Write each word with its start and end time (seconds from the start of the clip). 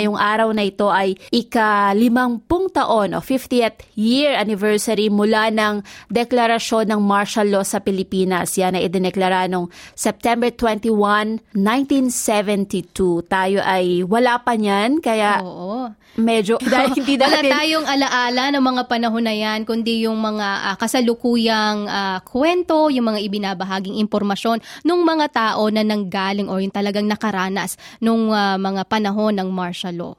Ngayong 0.00 0.16
araw 0.16 0.48
na 0.56 0.64
ito 0.64 0.88
ay 0.88 1.12
ika-limampung 1.28 2.72
taon 2.72 3.12
o 3.12 3.20
50th 3.20 3.84
year 4.00 4.32
anniversary 4.32 5.12
mula 5.12 5.52
ng 5.52 5.84
deklarasyon 6.08 6.88
ng 6.88 7.00
martial 7.04 7.52
law 7.52 7.60
sa 7.60 7.84
Pilipinas. 7.84 8.56
Yan 8.56 8.80
ay 8.80 8.88
idineklara 8.88 9.44
noong 9.52 9.68
September 9.92 10.48
21, 10.48 11.44
1972. 11.52 13.28
Tayo 13.28 13.60
ay 13.60 14.00
wala 14.00 14.40
pa 14.40 14.56
niyan, 14.56 15.04
kaya 15.04 15.44
Oo. 15.44 15.92
medyo 16.16 16.56
dahil 16.72 16.96
hindi 16.96 17.14
Wala 17.20 17.36
natin 17.36 17.52
tayong 17.52 17.84
alaala 17.84 18.44
ng 18.56 18.64
mga 18.64 18.82
panahon 18.88 19.24
na 19.28 19.36
yan, 19.36 19.68
kundi 19.68 20.08
yung 20.08 20.16
mga 20.16 20.72
ah, 20.72 20.76
kasalukuyang 20.80 21.84
ah, 21.84 22.24
kwento, 22.24 22.88
yung 22.88 23.12
mga 23.12 23.20
ibinabahaging 23.20 24.00
impormasyon 24.00 24.64
ng 24.80 25.00
mga 25.04 25.26
tao 25.28 25.68
na 25.68 25.84
nanggaling 25.84 26.48
o 26.48 26.56
yung 26.56 26.72
talagang 26.72 27.04
nakaranas 27.04 27.76
nung 28.00 28.32
ah, 28.32 28.56
mga 28.56 28.88
panahon 28.88 29.36
ng 29.36 29.52
martial 29.52 29.89
law. 29.94 30.12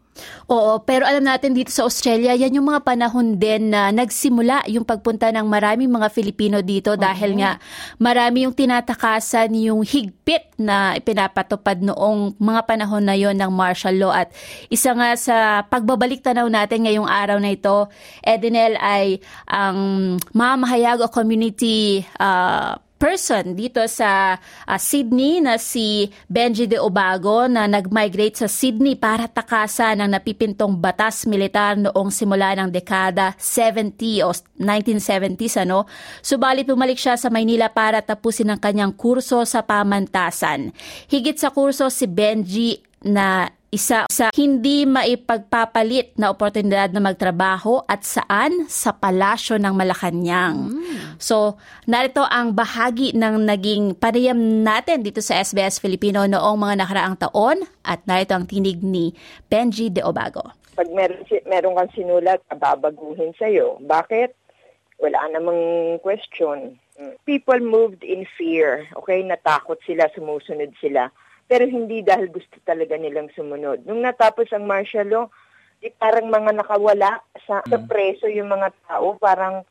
Oo, 0.52 0.84
pero 0.84 1.07
alam 1.07 1.23
natin 1.23 1.55
dito 1.55 1.71
sa 1.71 1.88
Australia, 1.88 2.35
yan 2.35 2.59
yung 2.59 2.67
mga 2.67 2.84
panahon 2.84 3.39
din 3.39 3.71
na 3.71 3.95
nagsimula 3.95 4.67
yung 4.67 4.84
pagpunta 4.84 5.31
ng 5.31 5.47
maraming 5.47 5.88
mga 5.88 6.11
Filipino 6.11 6.59
dito 6.59 6.99
dahil 6.99 7.39
nga 7.39 7.55
marami 7.95 8.44
yung 8.44 8.52
tinatakasan 8.52 9.55
yung 9.55 9.88
higpit 9.88 10.52
na 10.59 10.99
ipinapatupad 10.99 11.80
noong 11.80 12.35
mga 12.38 12.61
panahon 12.67 13.03
na 13.07 13.16
yon 13.16 13.39
ng 13.39 13.49
martial 13.49 13.95
law. 13.95 14.11
At 14.11 14.35
isa 14.67 14.91
nga 14.91 15.16
sa 15.16 15.63
pagbabalik 15.66 16.19
tanaw 16.19 16.45
natin 16.52 16.83
ngayong 16.85 17.08
araw 17.08 17.39
na 17.39 17.55
ito, 17.55 17.88
Edenel 18.19 18.75
ay 18.77 19.23
ang 19.47 19.80
mamahayag 20.35 20.99
o 21.02 21.08
community 21.08 22.03
ah, 22.19 22.75
person 23.02 23.57
dito 23.57 23.81
sa 23.89 24.38
ah, 24.38 24.77
Sydney 24.77 25.41
na 25.41 25.57
si 25.57 26.05
Benji 26.30 26.69
de 26.69 26.77
Obago 26.77 27.49
na 27.49 27.66
nag-migrate 27.66 28.45
sa 28.45 28.47
Sydney 28.47 28.93
para 28.93 29.25
takasan 29.25 30.05
ang 30.05 30.13
napipintong 30.13 30.77
batas 30.77 31.25
militar 31.25 31.81
noong 31.81 32.13
simula 32.13 32.53
ng 32.53 32.69
dekada 32.69 33.33
70 33.41 34.21
o 34.21 34.30
1970s 34.61 35.66
ano. 35.66 35.89
Subalit 36.21 36.69
bumalik 36.69 37.02
siya 37.02 37.17
sa 37.17 37.33
Maynila 37.33 37.73
para 37.73 38.05
tapusin 38.05 38.53
ang 38.53 38.61
kanyang 38.61 38.93
kurso 38.93 39.41
sa 39.49 39.65
pamantasan. 39.65 40.69
Higit 41.09 41.41
sa 41.41 41.49
kurso 41.49 41.89
si 41.89 42.05
Benji 42.05 42.77
na 43.02 43.49
isa 43.72 44.03
sa 44.11 44.36
hindi 44.36 44.83
maipagpapalit 44.83 46.19
na 46.19 46.27
oportunidad 46.27 46.91
na 46.91 47.00
magtrabaho 47.00 47.88
at 47.88 48.03
saan 48.03 48.67
sa 48.67 48.91
palasyo 48.91 49.55
ng 49.55 49.72
Malacanang. 49.72 50.75
So, 51.16 51.55
narito 51.88 52.27
ang 52.27 52.52
bahagi 52.52 53.16
ng 53.16 53.47
naging 53.47 53.95
panayam 53.95 54.36
natin 54.59 55.08
dito 55.08 55.23
sa 55.23 55.39
SBS 55.39 55.80
Filipino 55.80 56.27
noong 56.27 56.59
mga 56.59 56.75
nakaraang 56.83 57.16
taon 57.16 57.64
at 57.88 58.03
narito 58.03 58.36
ang 58.36 58.44
tinig 58.44 58.83
ni 58.83 59.16
Benji 59.47 59.88
de 59.88 60.03
Obago. 60.03 60.52
pag 60.75 60.88
meron, 60.92 61.23
si- 61.30 61.45
meron 61.47 61.77
kang 61.77 61.94
sinulat, 61.95 62.42
babaguhin 62.52 63.31
sa'yo. 63.38 63.80
Bakit? 63.86 64.33
Wala 64.99 65.19
namang 65.31 65.95
question. 66.02 66.75
Mm. 66.97 67.16
People 67.23 67.61
moved 67.61 68.02
in 68.02 68.25
fear. 68.36 68.89
Okay, 68.97 69.22
natakot 69.22 69.77
sila, 69.86 70.09
sumusunod 70.11 70.73
sila. 70.81 71.14
Pero 71.45 71.67
hindi 71.67 72.02
dahil 72.02 72.30
gusto 72.30 72.58
talaga 72.64 72.97
nilang 72.97 73.30
sumunod. 73.34 73.86
Nung 73.86 74.02
natapos 74.02 74.50
ang 74.52 74.66
martial 74.66 75.08
law, 75.08 75.25
di 75.81 75.89
parang 75.98 76.30
mga 76.30 76.61
nakawala 76.61 77.20
sa, 77.45 77.66
sa 77.66 77.78
preso 77.89 78.30
yung 78.30 78.53
mga 78.53 78.70
tao. 78.86 79.17
Parang, 79.17 79.66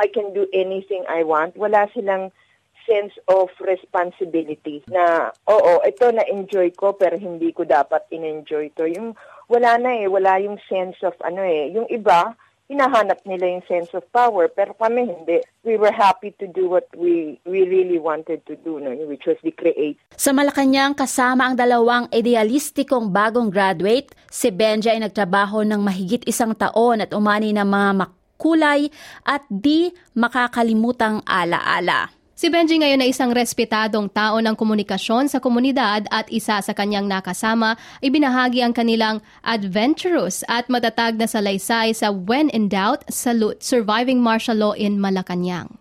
I 0.00 0.10
can 0.10 0.34
do 0.34 0.48
anything 0.50 1.06
I 1.06 1.22
want. 1.22 1.54
Wala 1.54 1.86
silang 1.94 2.34
sense 2.82 3.14
of 3.30 3.48
responsibility 3.62 4.82
na, 4.90 5.30
oo, 5.46 5.72
ito 5.86 6.10
na-enjoy 6.10 6.74
ko 6.74 6.98
pero 6.98 7.14
hindi 7.14 7.54
ko 7.54 7.62
dapat 7.62 8.10
in-enjoy 8.10 8.74
to. 8.74 8.90
Yung 8.90 9.14
wala 9.46 9.78
na 9.78 10.02
eh, 10.02 10.10
wala 10.10 10.42
yung 10.42 10.58
sense 10.66 10.98
of 11.06 11.14
ano 11.22 11.42
eh. 11.46 11.70
Yung 11.70 11.86
iba, 11.86 12.34
hinahanap 12.72 13.20
nila 13.28 13.44
yung 13.52 13.64
sense 13.68 13.92
of 13.92 14.02
power 14.10 14.48
pero 14.48 14.72
kami 14.80 15.12
hindi. 15.12 15.44
We 15.62 15.76
were 15.76 15.92
happy 15.92 16.32
to 16.40 16.48
do 16.48 16.72
what 16.72 16.88
we 16.96 17.36
we 17.44 17.68
really 17.68 18.00
wanted 18.00 18.42
to 18.48 18.56
do, 18.58 18.80
no, 18.80 18.96
which 19.06 19.28
was 19.28 19.38
the 19.44 19.52
create. 19.52 20.00
Sa 20.16 20.32
Malacanang 20.32 20.96
kasama 20.96 21.46
ang 21.46 21.54
dalawang 21.54 22.08
idealistikong 22.08 23.12
bagong 23.12 23.52
graduate, 23.52 24.10
si 24.32 24.48
Benji 24.48 24.88
ay 24.88 25.04
nagtrabaho 25.04 25.62
ng 25.62 25.80
mahigit 25.84 26.24
isang 26.24 26.56
taon 26.56 27.04
at 27.04 27.12
umani 27.12 27.52
ng 27.52 27.68
mga 27.68 27.90
makulay 28.02 28.88
at 29.22 29.44
di 29.52 29.92
makakalimutang 30.16 31.22
alaala. 31.28 32.21
Si 32.42 32.50
Benji 32.50 32.74
ngayon 32.74 33.06
ay 33.06 33.14
isang 33.14 33.30
respetadong 33.30 34.10
tao 34.10 34.42
ng 34.42 34.58
komunikasyon 34.58 35.30
sa 35.30 35.38
komunidad 35.38 36.10
at 36.10 36.26
isa 36.26 36.58
sa 36.58 36.74
kanyang 36.74 37.06
nakasama 37.06 37.78
ay 38.02 38.10
binahagi 38.10 38.66
ang 38.66 38.74
kanilang 38.74 39.22
adventurous 39.46 40.42
at 40.50 40.66
matatag 40.66 41.22
na 41.22 41.30
salaysay 41.30 41.94
sa 41.94 42.10
When 42.10 42.50
in 42.50 42.66
Doubt, 42.66 43.06
Salute, 43.06 43.62
Surviving 43.62 44.18
Martial 44.18 44.58
Law 44.58 44.74
in 44.74 44.98
Malacanang. 44.98 45.78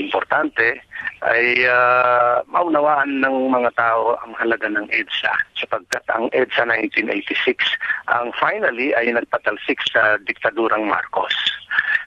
importante 0.00 0.80
ay 1.20 1.68
ah, 1.68 2.40
maunawaan 2.48 3.20
ng 3.20 3.52
mga 3.52 3.76
tao 3.76 4.16
ang 4.24 4.32
halaga 4.40 4.72
ng 4.72 4.88
EDSA 4.88 5.36
sapagkat 5.60 6.04
ang 6.08 6.32
EDSA 6.32 6.64
1986 6.64 7.60
ang 8.08 8.32
finally 8.40 8.96
ay 8.96 9.12
nagpatalsik 9.12 9.84
sa 9.92 10.16
diktadurang 10.24 10.88
Marcos. 10.88 11.53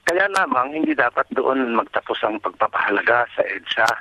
Kaya 0.08 0.32
lamang 0.32 0.72
hindi 0.72 0.96
dapat 0.96 1.28
doon 1.36 1.76
magtapos 1.76 2.24
ang 2.24 2.40
pagpapahalaga 2.40 3.28
sa 3.36 3.44
EDSA. 3.44 3.92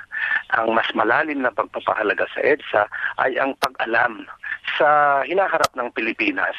Ang 0.55 0.71
mas 0.71 0.87
malalim 0.95 1.43
na 1.43 1.51
pagpapahalaga 1.51 2.23
sa 2.31 2.39
EDSA 2.47 2.87
ay 3.19 3.35
ang 3.35 3.51
pag-alam 3.59 4.23
sa 4.79 5.19
hinaharap 5.27 5.67
ng 5.75 5.91
Pilipinas 5.91 6.55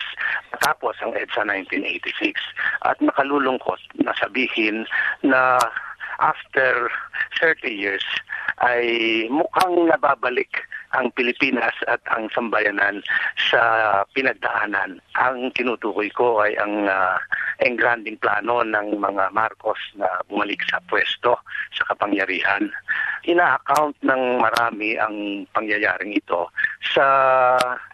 matapos 0.53 1.01
ang 1.01 1.17
EDSA 1.17 1.49
1986 1.49 2.37
at 2.85 3.01
makalulungkot 3.01 3.81
na 4.05 4.13
sabihin 4.21 4.85
na 5.25 5.57
after 6.21 6.93
30 7.41 7.73
years 7.73 8.05
ay 8.61 8.85
mukhang 9.33 9.89
nababalik 9.89 10.68
ang 10.97 11.13
Pilipinas 11.13 11.75
at 11.85 12.01
ang 12.09 12.33
sambayanan 12.33 13.05
sa 13.37 13.61
pinagdaanan. 14.17 15.01
Ang 15.21 15.53
tinutukoy 15.53 16.09
ko 16.13 16.41
ay 16.41 16.57
ang 16.57 16.89
uh, 16.89 17.21
engranding 17.61 18.17
plano 18.17 18.65
ng 18.65 18.97
mga 18.97 19.35
Marcos 19.35 19.79
na 19.99 20.09
bumalik 20.31 20.63
sa 20.71 20.81
pwesto 20.89 21.37
sa 21.75 21.83
kapangyarihan. 21.93 22.71
Ina-account 23.29 24.01
ng 24.03 24.23
marami 24.41 24.97
ang 24.97 25.45
pangyayaring 25.53 26.17
ito 26.17 26.49
sa 26.81 27.05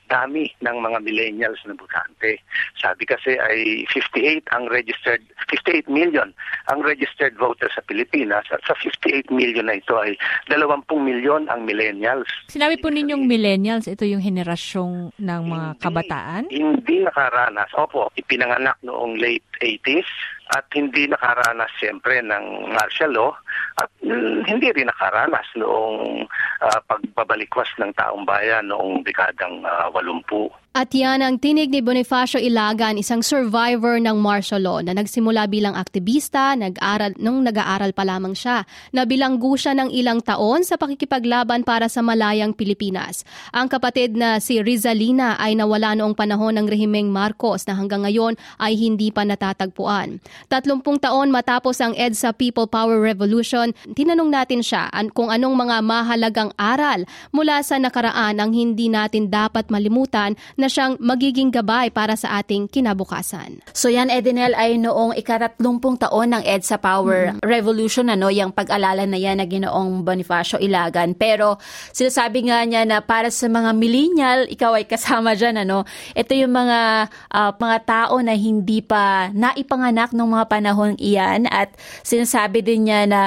dami 0.06 0.46
ng 0.60 0.76
mga 0.78 0.98
millennials 1.02 1.58
na 1.66 1.74
butante. 1.74 2.38
Sabi 2.78 3.08
kasi 3.08 3.34
ay 3.40 3.88
58 3.88 4.46
ang 4.52 4.68
registered 4.68 5.22
58 5.50 5.88
million 5.88 6.30
ang 6.68 6.80
registered 6.80 7.36
voters 7.36 7.72
sa 7.76 7.84
Pilipinas 7.84 8.44
at 8.52 8.60
sa 8.64 8.76
58 8.76 9.28
million 9.32 9.68
na 9.68 9.76
ito 9.80 9.96
ay 9.96 10.16
20 10.48 10.64
milyon 10.88 11.48
ang 11.48 11.64
millennials. 11.64 12.28
Sinabi 12.48 12.80
po 12.80 12.88
ninyong 12.88 13.24
millennials, 13.28 13.88
ito 13.88 14.08
yung 14.08 14.24
henerasyong 14.24 15.12
ng 15.16 15.42
mga 15.44 15.68
Hindi. 15.76 15.82
kabataan? 15.82 16.42
Hindi 16.48 16.96
nakaranas. 17.04 17.70
Opo, 17.76 18.08
ipinanganak 18.16 18.80
noong 18.84 19.20
late 19.20 19.44
80s 19.60 20.08
at 20.52 20.68
hindi 20.76 21.08
nakaranas 21.08 21.72
siyempre 21.80 22.20
ng 22.20 22.76
martial 22.76 23.16
law 23.16 23.32
at 23.80 23.88
mm, 24.04 24.44
hindi 24.44 24.68
rin 24.76 24.92
nakaranas 24.92 25.48
noong 25.56 26.28
ah, 26.60 26.80
pagbabalikwas 26.84 27.72
ng 27.80 27.96
taong 27.96 28.28
bayan 28.28 28.68
noong 28.68 29.00
dekadang 29.08 29.64
ah, 29.64 29.88
80. 29.88 30.63
At 30.74 30.90
yan 30.90 31.22
ang 31.22 31.38
tinig 31.38 31.70
ni 31.70 31.78
Bonifacio 31.78 32.34
Ilagan, 32.34 32.98
isang 32.98 33.22
survivor 33.22 33.94
ng 34.02 34.18
martial 34.18 34.66
law 34.66 34.82
na 34.82 34.90
nagsimula 34.90 35.46
bilang 35.46 35.78
aktivista, 35.78 36.58
nag-aral 36.58 37.14
nung 37.14 37.46
nag-aaral 37.46 37.94
pa 37.94 38.02
lamang 38.02 38.34
siya. 38.34 38.66
Nabilanggo 38.90 39.54
siya 39.54 39.78
ng 39.78 39.94
ilang 39.94 40.18
taon 40.18 40.66
sa 40.66 40.74
pakikipaglaban 40.74 41.62
para 41.62 41.86
sa 41.86 42.02
malayang 42.02 42.58
Pilipinas. 42.58 43.22
Ang 43.54 43.70
kapatid 43.70 44.18
na 44.18 44.42
si 44.42 44.58
Rizalina 44.66 45.38
ay 45.38 45.54
nawala 45.54 45.94
noong 45.94 46.18
panahon 46.18 46.58
ng 46.58 46.66
rehimeng 46.66 47.06
Marcos 47.06 47.70
na 47.70 47.78
hanggang 47.78 48.02
ngayon 48.02 48.34
ay 48.58 48.74
hindi 48.74 49.14
pa 49.14 49.22
natatagpuan. 49.22 50.18
Tatlumpung 50.50 50.98
taon 50.98 51.30
matapos 51.30 51.78
ang 51.78 51.94
EDSA 51.94 52.34
People 52.34 52.66
Power 52.66 52.98
Revolution, 52.98 53.70
tinanong 53.94 54.26
natin 54.26 54.58
siya 54.58 54.90
kung 55.14 55.30
anong 55.30 55.54
mga 55.54 55.86
mahalagang 55.86 56.50
aral 56.58 57.06
mula 57.30 57.62
sa 57.62 57.78
nakaraan 57.78 58.42
ang 58.42 58.50
hindi 58.50 58.90
natin 58.90 59.30
dapat 59.30 59.70
malimutan 59.70 60.34
na 60.64 60.72
siyang 60.72 60.96
magiging 60.96 61.52
gabay 61.52 61.92
para 61.92 62.16
sa 62.16 62.40
ating 62.40 62.72
kinabukasan. 62.72 63.60
So 63.76 63.92
yan, 63.92 64.08
Edenel, 64.08 64.56
ay 64.56 64.80
noong 64.80 65.12
ikaratlongpung 65.20 66.00
taon 66.00 66.32
ng 66.32 66.42
EDSA 66.42 66.80
Power 66.80 67.36
Revolution, 67.44 68.08
ano, 68.08 68.32
yung 68.32 68.56
pag-alala 68.56 69.04
na 69.04 69.20
yan 69.20 69.44
na 69.44 69.46
ginoong 69.46 70.00
Bonifacio 70.00 70.56
Ilagan. 70.56 71.12
Pero 71.12 71.60
sinasabi 71.92 72.48
nga 72.48 72.64
niya 72.64 72.88
na 72.88 73.04
para 73.04 73.28
sa 73.28 73.44
mga 73.52 73.76
millennial, 73.76 74.48
ikaw 74.48 74.72
ay 74.80 74.88
kasama 74.88 75.36
dyan, 75.36 75.68
ano, 75.68 75.84
ito 76.16 76.32
yung 76.32 76.56
mga, 76.56 77.12
ah, 77.28 77.52
mga 77.52 77.78
tao 77.84 78.16
na 78.24 78.32
hindi 78.32 78.80
pa 78.80 79.28
naipanganak 79.36 80.16
ng 80.16 80.28
mga 80.32 80.46
panahon 80.48 80.96
iyan 80.96 81.44
at 81.52 81.76
sinasabi 82.00 82.64
din 82.64 82.88
niya 82.88 83.04
na 83.04 83.20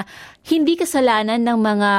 hindi 0.47 0.79
kasalanan 0.79 1.43
ng 1.43 1.59
mga 1.59 1.91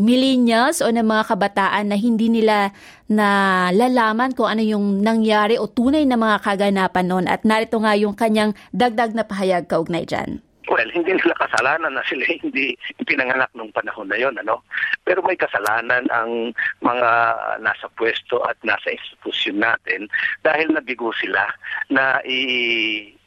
millennials 0.00 0.80
o 0.80 0.88
ng 0.88 1.04
mga 1.04 1.36
kabataan 1.36 1.92
na 1.92 2.00
hindi 2.00 2.32
nila 2.32 2.72
na 3.12 3.28
lalaman 3.76 4.32
kung 4.32 4.48
ano 4.48 4.64
yung 4.64 5.04
nangyari 5.04 5.60
o 5.60 5.68
tunay 5.68 6.08
na 6.08 6.16
mga 6.16 6.40
kaganapan 6.40 7.04
noon. 7.04 7.26
At 7.28 7.44
narito 7.44 7.76
nga 7.76 7.92
yung 8.00 8.16
kanyang 8.16 8.56
dagdag 8.72 9.12
na 9.12 9.28
pahayag 9.28 9.68
kaugnay 9.68 10.08
dyan. 10.08 10.40
Well, 10.70 10.86
hindi 10.94 11.18
nila 11.18 11.34
kasalanan 11.34 11.98
na 11.98 12.04
sila 12.06 12.24
hindi 12.30 12.78
pinanganak 13.02 13.50
nung 13.58 13.74
panahon 13.74 14.06
na 14.06 14.16
yon, 14.16 14.38
ano? 14.38 14.62
Pero 15.02 15.18
may 15.20 15.34
kasalanan 15.34 16.06
ang 16.08 16.54
mga 16.80 17.10
nasa 17.58 17.90
pwesto 17.98 18.40
at 18.46 18.54
nasa 18.64 18.94
institusyon 18.94 19.60
natin 19.60 20.06
dahil 20.46 20.70
nabigo 20.70 21.10
sila 21.18 21.52
na 21.90 22.22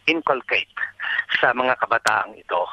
i-inculcate 0.03 0.75
sa 1.39 1.55
mga 1.55 1.79
kabataang 1.79 2.35
ito 2.35 2.63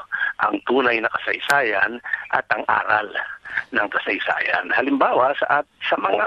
ang 0.40 0.58
tunay 0.66 0.98
na 0.98 1.12
kasaysayan 1.20 2.00
at 2.32 2.46
ang 2.50 2.64
aral 2.66 3.08
ng 3.74 3.88
kasaysayan. 3.90 4.70
Halimbawa, 4.74 5.34
sa, 5.36 5.62
at 5.62 5.66
sa 5.84 5.98
mga 5.98 6.26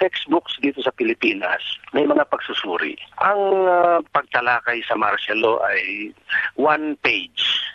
textbooks 0.00 0.56
dito 0.60 0.82
sa 0.82 0.92
Pilipinas, 0.92 1.60
may 1.92 2.04
mga 2.04 2.26
pagsusuri. 2.28 2.96
Ang 3.22 3.42
uh, 3.68 3.98
pagtalakay 4.12 4.82
sa 4.84 4.96
martial 4.96 5.40
law 5.40 5.56
ay 5.64 6.10
one 6.56 6.96
page 7.00 7.66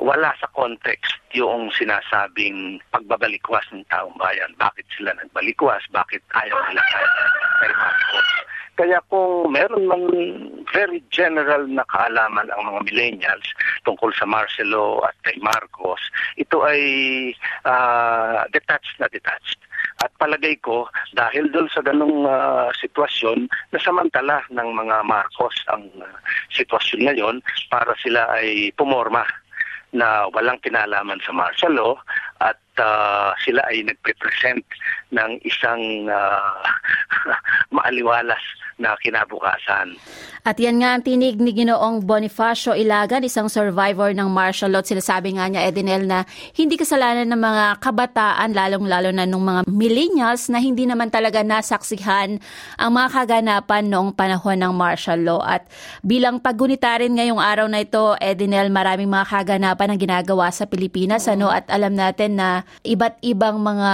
wala 0.00 0.32
sa 0.40 0.48
context 0.56 1.12
yung 1.36 1.68
sinasabing 1.76 2.80
pagbabalikwas 2.88 3.68
ng 3.68 3.84
taong 3.92 4.16
bayan. 4.16 4.48
Bakit 4.56 4.88
sila 4.96 5.12
nagbalikwas? 5.12 5.84
Bakit 5.92 6.24
ayaw 6.32 6.56
nila 6.72 6.82
kay? 6.88 7.06
Kaya 8.80 8.96
kung 9.12 9.52
meron 9.52 9.84
man 9.84 10.02
very 10.72 11.02
general 11.10 11.66
na 11.66 11.84
kaalaman 11.90 12.48
ang 12.50 12.62
mga 12.66 12.80
millennials 12.86 13.48
tungkol 13.82 14.10
sa 14.14 14.26
Marcelo 14.26 15.02
at 15.02 15.14
kay 15.26 15.36
Marcos, 15.42 16.00
ito 16.38 16.62
ay 16.62 16.80
uh, 17.66 18.46
detached 18.54 18.96
na 18.98 19.10
detached. 19.10 19.58
At 20.00 20.12
palagay 20.16 20.56
ko, 20.64 20.88
dahil 21.12 21.52
doon 21.52 21.68
sa 21.68 21.84
ganong 21.84 22.24
uh, 22.24 22.72
sitwasyon, 22.76 23.48
nasamantala 23.72 24.40
ng 24.48 24.68
mga 24.72 24.96
Marcos 25.04 25.56
ang 25.68 25.84
uh, 26.00 26.08
sitwasyon 26.52 27.00
ngayon 27.04 27.36
para 27.68 27.92
sila 28.00 28.28
ay 28.40 28.72
pumorma 28.76 29.26
na 29.90 30.30
walang 30.30 30.62
kinalaman 30.62 31.18
sa 31.18 31.34
martial 31.34 31.74
law 31.74 31.94
at 32.40 32.58
uh, 32.80 33.36
sila 33.44 33.60
ay 33.68 33.84
nagpe-present 33.84 34.64
ng 35.12 35.30
isang 35.44 36.08
uh, 36.08 36.64
maaliwalas 37.76 38.40
na 38.80 38.96
kinabukasan. 38.96 39.92
At 40.40 40.56
yan 40.56 40.80
nga 40.80 40.96
ang 40.96 41.04
tinig 41.04 41.36
ni 41.36 41.52
Ginoong 41.52 42.00
Bonifacio 42.00 42.72
Ilagan, 42.72 43.28
isang 43.28 43.52
survivor 43.52 44.16
ng 44.16 44.24
martial 44.32 44.72
law. 44.72 44.80
Sinasabi 44.80 45.36
nga 45.36 45.52
niya, 45.52 45.68
Edinel, 45.68 46.08
na 46.08 46.24
hindi 46.56 46.80
kasalanan 46.80 47.28
ng 47.28 47.36
mga 47.36 47.64
kabataan, 47.84 48.56
lalong-lalo 48.56 49.12
na 49.12 49.28
ng 49.28 49.36
mga 49.36 49.60
millennials 49.68 50.48
na 50.48 50.64
hindi 50.64 50.88
naman 50.88 51.12
talaga 51.12 51.44
nasaksihan 51.44 52.40
ang 52.80 52.90
mga 52.96 53.08
kaganapan 53.12 53.84
noong 53.92 54.16
panahon 54.16 54.64
ng 54.64 54.72
martial 54.72 55.20
law. 55.20 55.44
At 55.44 55.68
bilang 56.00 56.40
paggunita 56.40 57.04
rin 57.04 57.20
ngayong 57.20 57.38
araw 57.38 57.68
na 57.68 57.84
ito, 57.84 58.16
Edinel, 58.16 58.72
maraming 58.72 59.12
mga 59.12 59.28
kaganapan 59.28 59.92
ang 59.92 60.00
ginagawa 60.00 60.48
sa 60.48 60.64
Pilipinas. 60.64 61.28
Ano? 61.28 61.52
At 61.52 61.68
alam 61.68 61.92
natin 61.92 62.29
na 62.36 62.62
iba't 62.86 63.18
ibang 63.22 63.58
mga 63.62 63.92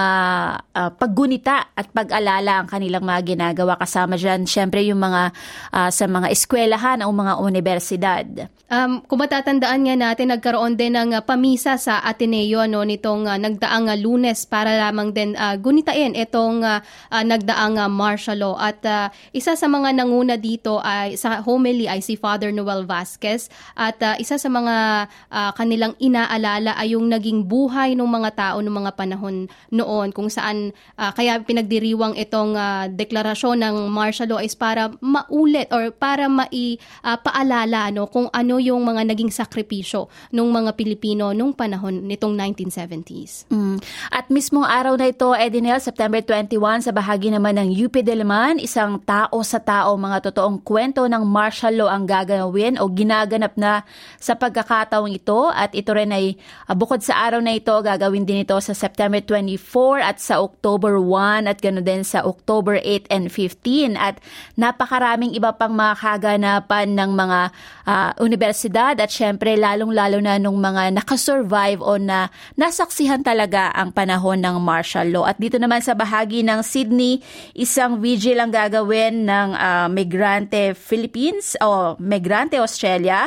uh, 0.76 0.90
paggunita 0.96 1.72
at 1.72 1.86
pag-alala 1.92 2.64
ang 2.64 2.68
kanilang 2.68 3.04
mga 3.04 3.36
ginagawa. 3.36 3.78
Kasama 3.80 4.18
dyan, 4.18 4.44
syempre, 4.44 4.84
yung 4.84 5.00
mga 5.00 5.32
uh, 5.72 5.90
sa 5.92 6.04
mga 6.08 6.28
eskwelahan 6.32 7.04
o 7.04 7.12
mga 7.12 7.34
universidad. 7.40 8.26
Um, 8.66 8.98
kung 9.06 9.22
matatandaan 9.22 9.86
nga 9.86 9.94
natin, 9.94 10.34
nagkaroon 10.34 10.74
din 10.74 10.98
ng 10.98 11.14
uh, 11.14 11.22
pamisa 11.22 11.78
sa 11.78 12.02
Ateneo 12.02 12.66
no, 12.66 12.82
nitong 12.82 13.30
uh, 13.30 13.38
nagdaang 13.38 13.86
uh, 13.86 13.94
lunes 13.94 14.42
para 14.42 14.74
lamang 14.74 15.14
din 15.14 15.38
uh, 15.38 15.54
gunitain 15.54 16.18
itong 16.18 16.66
uh, 16.66 16.82
uh, 17.14 17.22
nagdaang 17.22 17.78
uh, 17.78 17.86
martial 17.86 18.42
law. 18.42 18.58
At 18.58 18.82
uh, 18.82 19.06
isa 19.30 19.54
sa 19.54 19.70
mga 19.70 19.94
nanguna 19.94 20.34
dito 20.34 20.82
ay 20.82 21.14
sa 21.14 21.46
homily 21.46 21.86
ay 21.86 22.02
si 22.02 22.18
Father 22.18 22.50
Noel 22.50 22.82
Vasquez 22.82 23.46
at 23.78 24.02
uh, 24.02 24.18
isa 24.18 24.34
sa 24.34 24.50
mga 24.50 25.06
uh, 25.30 25.50
kanilang 25.54 25.94
inaalala 26.02 26.74
ay 26.74 26.98
yung 26.98 27.06
naging 27.06 27.46
buhay 27.46 27.94
ng 27.94 28.10
mga 28.10 28.25
tao 28.32 28.56
ng 28.64 28.72
mga 28.72 28.90
panahon 28.96 29.46
noon 29.70 30.10
kung 30.10 30.32
saan 30.32 30.72
uh, 30.96 31.12
kaya 31.12 31.38
pinagdiriwang 31.44 32.16
itong 32.16 32.56
uh, 32.56 32.88
deklarasyon 32.88 33.62
ng 33.62 33.76
martial 33.92 34.32
law 34.32 34.40
is 34.40 34.56
para 34.56 34.90
maulit 35.04 35.68
or 35.70 35.92
para 35.92 36.26
maipaalala 36.26 37.92
uh, 37.92 37.94
no, 37.94 38.08
kung 38.08 38.26
ano 38.32 38.56
ano 38.56 38.62
yung 38.64 38.88
mga 38.88 39.12
naging 39.12 39.28
sakripisyo 39.28 40.08
ng 40.32 40.48
mga 40.48 40.70
Pilipino 40.80 41.36
nung 41.36 41.52
panahon 41.52 42.08
nitong 42.08 42.32
1970s. 42.32 43.50
Mm. 43.52 43.76
At 44.08 44.32
mismong 44.32 44.64
araw 44.64 44.96
na 44.96 45.12
ito, 45.12 45.28
Edinel, 45.36 45.76
September 45.76 46.24
21, 46.24 46.88
sa 46.88 46.92
bahagi 46.96 47.28
naman 47.28 47.60
ng 47.60 47.68
UP 47.76 47.92
Diliman, 48.00 48.56
isang 48.56 48.96
tao 49.04 49.44
sa 49.44 49.60
tao, 49.60 49.92
mga 50.00 50.32
totoong 50.32 50.64
kwento 50.64 51.04
ng 51.04 51.20
martial 51.28 51.76
law 51.76 51.92
ang 51.92 52.08
gaganawin 52.08 52.80
o 52.80 52.88
ginaganap 52.88 53.52
na 53.60 53.84
sa 54.16 54.32
pagkakataong 54.32 55.12
ito. 55.12 55.52
At 55.52 55.76
ito 55.76 55.92
rin 55.92 56.16
ay 56.16 56.40
bukod 56.72 57.04
sa 57.04 57.28
araw 57.28 57.44
na 57.44 57.52
ito, 57.52 57.76
gagawin 57.76 58.15
din 58.24 58.46
ito 58.46 58.56
sa 58.62 58.72
September 58.72 59.20
24 59.20 60.00
at 60.00 60.16
sa 60.22 60.40
October 60.40 60.96
1 60.96 61.50
at 61.50 61.60
ganoon 61.60 61.84
din 61.84 62.02
sa 62.06 62.24
October 62.24 62.80
8 62.80 63.10
and 63.12 63.28
15. 63.28 63.98
At 63.98 64.22
napakaraming 64.56 65.36
iba 65.36 65.52
pang 65.52 65.74
mga 65.76 65.98
kaganapan 65.98 66.96
ng 66.96 67.10
mga 67.12 67.40
uh, 67.84 68.10
universidad 68.22 68.94
at 68.96 69.10
syempre 69.10 69.58
lalong-lalo 69.58 70.22
na 70.22 70.40
nung 70.40 70.56
mga 70.56 70.94
nakasurvive 70.96 71.82
o 71.82 71.98
na 72.00 72.30
nasaksihan 72.56 73.20
talaga 73.26 73.74
ang 73.76 73.90
panahon 73.90 74.40
ng 74.40 74.56
martial 74.62 75.10
law. 75.10 75.26
At 75.26 75.36
dito 75.36 75.60
naman 75.60 75.82
sa 75.82 75.92
bahagi 75.92 76.46
ng 76.46 76.62
Sydney, 76.62 77.20
isang 77.52 77.98
vigil 77.98 78.38
ang 78.38 78.54
gagawin 78.54 79.26
ng 79.26 79.48
uh, 79.52 79.86
Migrante 79.90 80.72
Philippines 80.78 81.58
o 81.58 81.98
Migrante 81.98 82.56
Australia. 82.62 83.26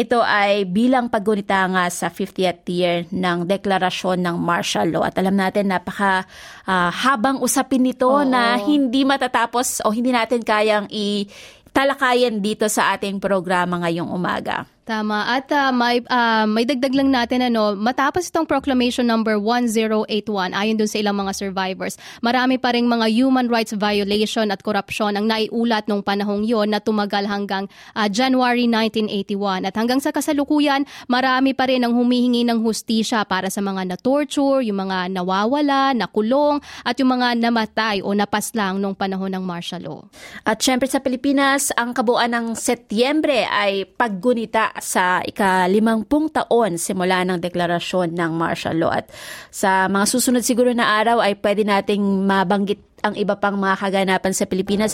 Ito 0.00 0.24
ay 0.24 0.64
bilang 0.64 1.12
paggunita 1.12 1.68
nga 1.68 1.84
sa 1.92 2.08
50th 2.08 2.64
year 2.72 3.04
ng 3.12 3.44
deklarasyon 3.44 4.24
ng 4.24 4.36
martial 4.40 4.88
law. 4.88 5.04
At 5.04 5.20
alam 5.20 5.36
natin, 5.36 5.68
napaka 5.68 6.24
uh, 6.64 6.88
habang 6.88 7.44
usapin 7.44 7.84
nito 7.84 8.08
Oo. 8.08 8.24
na 8.24 8.56
hindi 8.56 9.04
matatapos 9.04 9.84
o 9.84 9.92
hindi 9.92 10.08
natin 10.08 10.40
kayang 10.40 10.88
i 10.88 11.28
talakayan 11.76 12.40
dito 12.40 12.64
sa 12.72 12.96
ating 12.96 13.20
programa 13.20 13.84
ngayong 13.84 14.08
umaga. 14.08 14.64
Tama. 14.90 15.22
At 15.22 15.46
uh, 15.54 15.70
may, 15.70 16.02
uh, 16.10 16.50
may 16.50 16.66
dagdag 16.66 16.90
lang 16.90 17.14
natin, 17.14 17.46
ano, 17.46 17.78
matapos 17.78 18.26
itong 18.26 18.42
proclamation 18.42 19.06
number 19.06 19.38
1081, 19.38 20.50
ayon 20.50 20.74
dun 20.74 20.90
sa 20.90 20.98
ilang 20.98 21.14
mga 21.14 21.30
survivors, 21.30 21.94
marami 22.26 22.58
pa 22.58 22.74
rin 22.74 22.90
mga 22.90 23.06
human 23.06 23.46
rights 23.46 23.70
violation 23.70 24.50
at 24.50 24.66
korupsyon 24.66 25.14
ang 25.14 25.30
naiulat 25.30 25.86
nung 25.86 26.02
panahong 26.02 26.42
yon 26.42 26.74
na 26.74 26.82
tumagal 26.82 27.22
hanggang 27.30 27.70
uh, 27.94 28.10
January 28.10 28.66
1981. 28.66 29.70
At 29.70 29.78
hanggang 29.78 30.02
sa 30.02 30.10
kasalukuyan, 30.10 30.82
marami 31.06 31.54
pa 31.54 31.70
rin 31.70 31.86
ang 31.86 31.94
humihingi 31.94 32.42
ng 32.50 32.58
hustisya 32.58 33.22
para 33.30 33.46
sa 33.46 33.62
mga 33.62 33.94
na-torture, 33.94 34.66
yung 34.66 34.90
mga 34.90 35.14
nawawala, 35.14 35.94
nakulong, 35.94 36.58
at 36.82 36.98
yung 36.98 37.14
mga 37.14 37.38
namatay 37.38 38.02
o 38.02 38.10
napaslang 38.10 38.82
nung 38.82 38.98
panahon 38.98 39.30
ng 39.38 39.44
martial 39.46 39.86
law. 39.86 40.02
At 40.42 40.58
syempre 40.58 40.90
sa 40.90 40.98
Pilipinas, 40.98 41.70
ang 41.78 41.94
kabuuan 41.94 42.34
ng 42.34 42.58
Setyembre 42.58 43.46
ay 43.46 43.86
paggunita 43.86 44.79
sa 44.80 45.22
ikalimampung 45.24 46.32
taon 46.32 46.76
simula 46.80 47.22
ng 47.24 47.38
deklarasyon 47.38 48.16
ng 48.16 48.32
martial 48.34 48.76
law. 48.76 48.92
At 48.92 49.08
sa 49.48 49.86
mga 49.86 50.06
susunod 50.08 50.42
siguro 50.42 50.72
na 50.74 51.00
araw 51.00 51.22
ay 51.22 51.38
pwede 51.38 51.62
nating 51.64 52.02
mabanggit 52.26 52.80
ang 53.00 53.16
iba 53.16 53.36
pang 53.36 53.56
mga 53.56 53.76
kaganapan 53.80 54.32
sa 54.36 54.44
Pilipinas. 54.44 54.92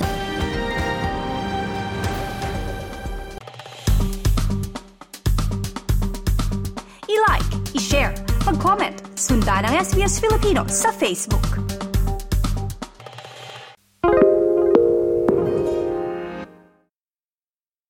I-like, 7.06 7.50
i-share, 7.74 8.14
mag-comment, 8.46 8.94
sundan 9.18 9.66
ang 9.66 9.74
SBS 9.74 10.22
Filipino 10.22 10.62
sa 10.70 10.94
Facebook. 10.94 11.65